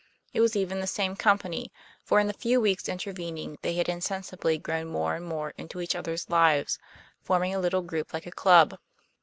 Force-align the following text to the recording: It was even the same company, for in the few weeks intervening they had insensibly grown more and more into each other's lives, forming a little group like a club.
It 0.33 0.41
was 0.41 0.55
even 0.55 0.79
the 0.79 0.87
same 0.87 1.15
company, 1.15 1.71
for 2.03 2.19
in 2.19 2.25
the 2.25 2.33
few 2.33 2.59
weeks 2.59 2.89
intervening 2.89 3.59
they 3.61 3.75
had 3.75 3.87
insensibly 3.87 4.57
grown 4.57 4.87
more 4.87 5.13
and 5.15 5.23
more 5.27 5.53
into 5.59 5.79
each 5.79 5.93
other's 5.95 6.27
lives, 6.27 6.79
forming 7.21 7.53
a 7.53 7.59
little 7.59 7.83
group 7.83 8.11
like 8.11 8.25
a 8.25 8.31
club. 8.31 8.79